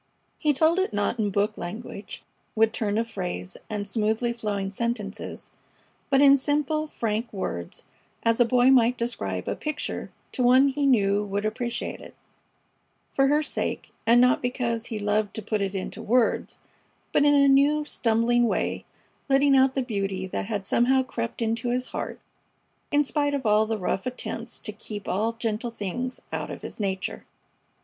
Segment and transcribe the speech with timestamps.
[0.39, 2.23] He told it not in book language,
[2.55, 5.51] with turn of phrase and smoothly flowing sentences,
[6.09, 7.83] but in simple, frank words,
[8.23, 12.15] as a boy might describe a picture to one he knew would appreciate it
[13.11, 16.57] for her sake, and not because he loved to put it into words;
[17.11, 18.85] but in a new, stumbling way
[19.29, 22.19] letting out the beauty that had somehow crept into his heart
[22.91, 26.79] in spite of all the rough attempts to keep all gentle things out of his
[26.79, 27.23] nature.